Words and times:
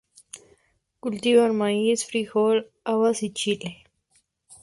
Cultivan 0.99 1.55
maíz, 1.55 2.07
frijol, 2.07 2.71
habas 2.83 3.21
y 3.21 3.31
chile. 3.31 3.83